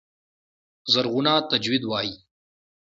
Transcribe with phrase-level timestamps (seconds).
[0.93, 2.15] زرغونه تجوید وايي.